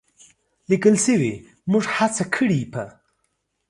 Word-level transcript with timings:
لیکل 0.69 0.95
شوې، 1.05 1.33
موږ 1.71 1.83
هڅه 1.95 2.23
کړې 2.35 2.59
په 2.73 2.83